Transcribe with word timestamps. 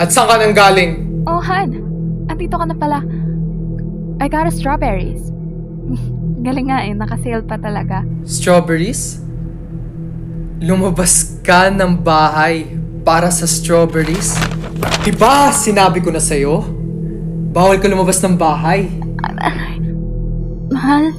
At 0.00 0.08
saan 0.08 0.32
ka 0.32 0.40
nang 0.40 0.56
galing? 0.56 0.90
Oh, 1.28 1.44
Han. 1.44 1.76
Andito 2.32 2.56
ka 2.56 2.64
na 2.64 2.72
pala. 2.72 3.04
I 4.16 4.32
got 4.32 4.48
a 4.48 4.52
strawberries. 4.52 5.28
Galing 6.46 6.72
nga 6.72 6.88
eh, 6.88 6.96
nakasale 6.96 7.44
pa 7.44 7.60
talaga. 7.60 8.00
Strawberries? 8.24 9.20
Lumabas 10.64 11.36
ka 11.44 11.68
ng 11.68 12.00
bahay 12.00 12.64
para 13.04 13.28
sa 13.28 13.44
strawberries? 13.44 14.40
Diba 15.04 15.52
sinabi 15.52 16.00
ko 16.00 16.08
na 16.08 16.20
sa'yo? 16.20 16.64
Bawal 17.52 17.76
ka 17.76 17.92
lumabas 17.92 18.24
ng 18.24 18.40
bahay. 18.40 18.88
Mahal. 20.72 21.12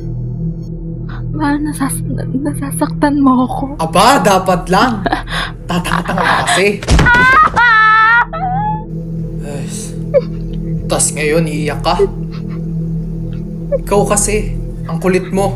Mahal, 1.37 1.57
nasas 1.61 2.01
nasasaktan 2.33 3.21
mo 3.21 3.45
ako. 3.45 3.77
Aba, 3.77 4.25
dapat 4.25 4.65
lang. 4.73 5.05
Tatanga-tanga 5.69 6.21
ka 6.21 6.35
kasi. 6.49 6.81
Ay, 6.81 7.40
tas 10.91 11.15
ngayon, 11.15 11.47
iiyak 11.47 11.79
ka. 11.79 12.03
Ikaw 13.79 14.01
kasi, 14.11 14.59
ang 14.91 14.99
kulit 14.99 15.31
mo. 15.31 15.55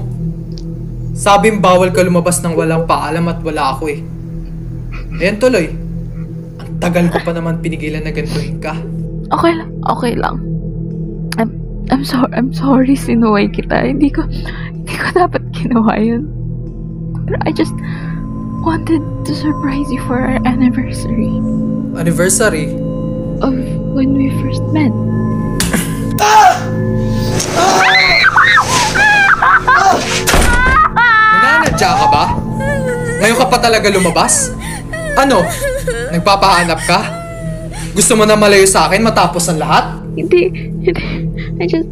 Sabing 1.11 1.59
bawal 1.59 1.91
ka 1.91 2.07
lumabas 2.07 2.39
ng 2.39 2.55
walang 2.55 2.87
paalam 2.87 3.27
at 3.27 3.43
wala 3.43 3.75
ako 3.75 3.91
eh. 3.91 3.99
Ayan 5.19 5.35
tuloy. 5.35 5.67
Ang 6.63 6.79
tagal 6.79 7.11
ko 7.11 7.19
pa 7.19 7.35
naman 7.35 7.59
pinigilan 7.59 8.07
na 8.07 8.15
gantuhin 8.15 8.63
ka. 8.63 8.79
Okay 9.35 9.59
lang, 9.59 9.71
okay 9.91 10.15
lang. 10.15 10.39
I'm, 11.35 11.51
I'm 11.91 12.07
sorry, 12.07 12.31
I'm 12.31 12.55
sorry 12.55 12.95
sinuway 12.95 13.51
kita. 13.51 13.91
Hindi 13.91 14.15
ko, 14.15 14.23
hindi 14.71 14.95
ko 14.95 15.07
dapat 15.19 15.43
ginawa 15.51 15.99
yun. 15.99 16.31
Pero 17.27 17.35
I 17.43 17.51
just 17.51 17.75
wanted 18.63 19.03
to 19.27 19.31
surprise 19.35 19.91
you 19.91 19.99
for 20.07 20.15
our 20.15 20.39
anniversary 20.47 21.35
Anniversary? 21.99 22.71
of 23.43 23.55
when 23.91 24.15
we 24.15 24.31
first 24.39 24.63
met. 24.71 24.95
Nananadya 31.35 31.89
ka 31.91 32.07
ba? 32.07 32.25
Ngayon 33.19 33.37
ka 33.39 33.45
pa 33.47 33.57
talaga 33.59 33.87
lumabas? 33.91 34.51
Ano? 35.15 35.43
Nagpapahanap 36.11 36.79
ka? 36.87 36.99
Gusto 37.95 38.19
mo 38.19 38.27
na 38.27 38.35
malayo 38.35 38.67
sa 38.67 38.91
akin 38.91 38.99
matapos 38.99 39.47
ang 39.47 39.59
lahat? 39.59 40.03
Hindi, 40.15 40.51
hindi. 40.51 40.91
I 41.59 41.65
just, 41.67 41.87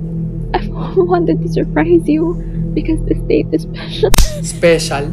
I 0.52 0.60
wanted 1.00 1.40
to 1.44 1.48
surprise 1.48 2.04
you 2.08 2.36
because 2.76 3.00
this 3.08 3.20
date 3.28 3.48
is 3.56 3.64
special. 3.64 4.12
Special? 4.44 5.04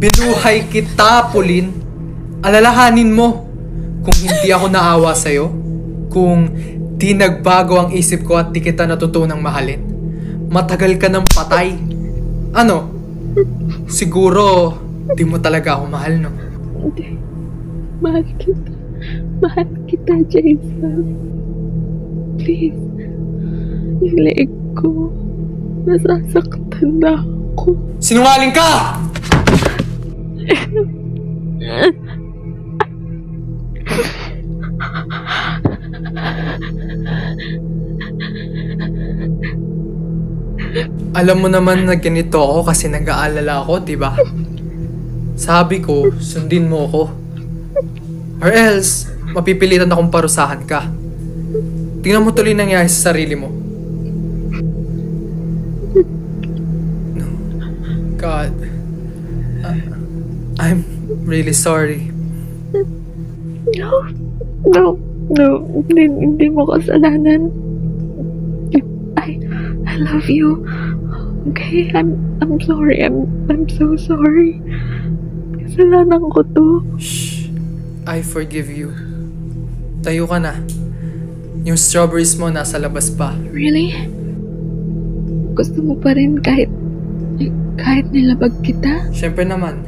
Binuhay 0.00 0.66
kita, 0.72 1.28
Pauline. 1.28 1.70
Alalahanin 2.42 3.12
mo 3.12 3.44
kung 4.02 4.16
hindi 4.18 4.48
ako 4.50 4.66
naawa 4.72 5.14
sa'yo. 5.14 5.52
Kung 6.10 6.50
di 7.02 7.18
nagbago 7.18 7.82
ang 7.82 7.90
isip 7.90 8.22
ko 8.22 8.38
at 8.38 8.54
di 8.54 8.62
kita 8.62 8.86
natutunang 8.86 9.42
mahalin. 9.42 9.82
Matagal 10.46 11.02
ka 11.02 11.10
ng 11.10 11.26
patay. 11.34 11.74
Ano? 12.54 12.94
Siguro, 13.90 14.78
di 15.10 15.26
mo 15.26 15.42
talaga 15.42 15.82
ako 15.82 15.90
mahal, 15.90 16.22
no? 16.22 16.30
Hindi. 16.78 17.18
Mahal 17.98 18.22
kita. 18.38 18.70
Mahal 19.42 19.66
kita, 19.90 20.14
Jason. 20.30 21.02
Please. 22.38 22.78
Yung 23.98 24.18
leeg 24.22 24.54
ko. 24.78 25.10
Nasasaktan 25.82 27.02
na 27.02 27.18
ako. 27.18 27.74
Sinungaling 27.98 28.54
ka! 28.54 29.02
Alam 41.12 41.36
mo 41.44 41.48
naman 41.52 41.84
na 41.84 41.94
ganito 42.00 42.40
ako 42.40 42.72
kasi 42.72 42.88
nag-aalala 42.88 43.60
ako, 43.60 43.84
di 43.84 43.96
ba? 44.00 44.16
Sabi 45.36 45.84
ko, 45.84 46.08
sundin 46.16 46.72
mo 46.72 46.88
ako. 46.88 47.02
Or 48.40 48.50
else, 48.50 49.06
mapipilitan 49.36 49.92
akong 49.92 50.08
parusahan 50.08 50.64
ka. 50.64 50.88
Tingnan 52.02 52.24
mo 52.24 52.32
tuloy 52.32 52.56
nangyari 52.56 52.88
sa 52.88 53.12
sarili 53.12 53.36
mo. 53.36 53.48
No. 57.14 57.26
God. 58.16 58.52
I- 59.62 59.92
I'm 60.58 60.80
really 61.28 61.54
sorry. 61.54 62.08
No. 63.76 63.90
No. 64.72 65.11
No. 65.30 65.62
Hindi, 65.86 66.02
hindi 66.10 66.46
mo 66.50 66.66
kasalanan. 66.66 67.52
I, 69.22 69.38
I 69.86 69.94
love 70.02 70.26
you. 70.26 70.66
Okay? 71.54 71.90
I'm, 71.94 72.18
I'm 72.42 72.58
sorry. 72.58 73.02
I'm, 73.04 73.28
I'm 73.46 73.68
so 73.70 73.94
sorry. 73.94 74.58
Kasalanan 75.62 76.26
ko 76.32 76.42
to. 76.42 76.66
Shh. 76.98 77.46
I 78.02 78.18
forgive 78.22 78.66
you. 78.66 78.90
Tayo 80.02 80.26
ka 80.26 80.42
na. 80.42 80.58
Yung 81.62 81.78
strawberries 81.78 82.34
mo 82.34 82.50
nasa 82.50 82.74
labas 82.82 83.14
pa. 83.14 83.38
Really? 83.54 83.94
Gusto 85.54 85.78
mo 85.78 85.94
pa 85.94 86.18
rin 86.18 86.42
kahit, 86.42 86.66
kahit 87.78 88.10
nilabag 88.10 88.50
kita? 88.66 89.06
Siyempre 89.14 89.46
naman. 89.46 89.86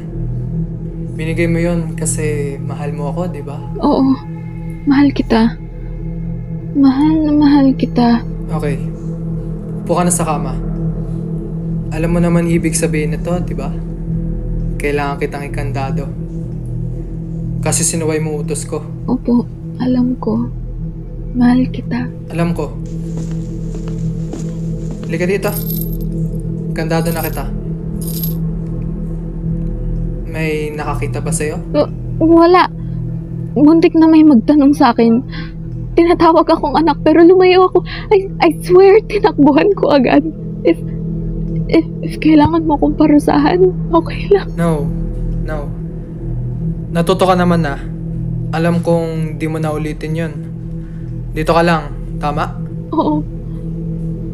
Binigay 1.19 1.51
mo 1.51 1.59
yon 1.59 1.99
kasi 1.99 2.55
mahal 2.63 2.95
mo 2.95 3.11
ako, 3.11 3.23
di 3.35 3.43
ba? 3.43 3.59
Oo. 3.83 4.15
Mahal 4.85 5.09
kita. 5.17 5.57
Mahal 6.77 7.15
na 7.25 7.33
mahal 7.33 7.73
kita. 7.73 8.21
Okay. 8.53 8.77
Upo 9.85 9.97
ka 9.97 10.05
na 10.05 10.13
sa 10.13 10.29
kama. 10.29 10.53
Alam 11.95 12.11
mo 12.13 12.19
naman 12.21 12.51
ibig 12.51 12.77
sabihin 12.77 13.17
nito, 13.17 13.33
di 13.41 13.57
ba? 13.57 13.73
Kailangan 14.77 15.17
kitang 15.17 15.47
ikandado. 15.49 16.05
Kasi 17.65 17.81
sinuway 17.81 18.21
mo 18.21 18.37
utos 18.37 18.69
ko. 18.69 18.85
Opo, 19.09 19.49
alam 19.81 20.21
ko. 20.21 20.53
Mahal 21.33 21.65
kita. 21.73 22.05
Alam 22.29 22.53
ko. 22.53 22.77
Halika 25.09 25.31
dito. 25.31 25.51
Kandado 26.75 27.09
na 27.15 27.23
kita. 27.23 27.47
May 30.27 30.75
nakakita 30.75 31.23
ba 31.23 31.31
sa'yo? 31.31 31.63
W- 31.71 31.93
wala. 32.19 32.67
Muntik 33.55 33.95
na 33.95 34.11
may 34.11 34.27
magtanong 34.27 34.75
sa 34.75 34.91
akin. 34.91 35.23
Tinatawag 35.95 36.51
akong 36.51 36.75
anak 36.75 36.99
pero 37.07 37.23
lumayo 37.23 37.71
ako. 37.71 37.87
I, 38.11 38.27
I 38.43 38.51
swear, 38.67 38.99
tinakbuhan 39.07 39.71
ko 39.79 39.95
agad. 39.95 40.27
If, 40.67 40.75
if, 41.71 41.87
if 42.03 42.15
kailangan 42.19 42.67
mo 42.67 42.75
akong 42.75 42.99
parusahan, 42.99 43.63
okay 43.95 44.27
lang. 44.35 44.51
No. 44.59 44.91
No. 45.47 45.71
Natuto 46.91 47.31
ka 47.31 47.39
naman 47.39 47.63
na. 47.63 47.79
Alam 48.55 48.83
kong 48.83 49.39
di 49.39 49.47
mo 49.47 49.63
na 49.63 49.71
ulitin 49.71 50.19
yun. 50.19 50.33
Dito 51.31 51.55
ka 51.55 51.63
lang. 51.63 51.91
Tama? 52.19 52.47
Oo. 52.95 53.23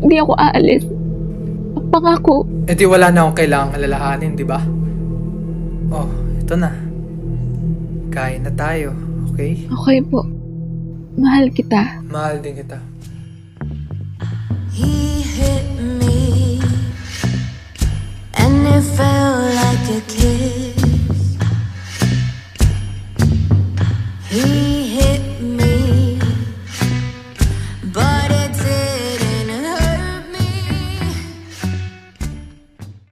Hindi 0.01 0.17
ako 0.17 0.33
aalis. 0.37 0.85
Pangako. 1.91 2.49
E 2.69 2.73
di 2.73 2.85
wala 2.89 3.13
na 3.13 3.25
akong 3.27 3.37
kailangang 3.37 3.75
alalahanin, 3.77 4.33
di 4.33 4.45
ba? 4.45 4.61
Oh, 5.91 6.09
ito 6.41 6.55
na. 6.55 6.71
Kain 8.11 8.47
na 8.47 8.53
tayo, 8.55 8.95
okay? 9.41 9.57
Okay 9.73 9.99
po. 10.05 10.21
Mahal 11.17 11.49
kita. 11.53 12.05
Mahal 12.13 12.45
din 12.45 12.61
kita. 12.61 12.79
He 14.71 15.25
hit 15.25 15.65
me 15.81 16.00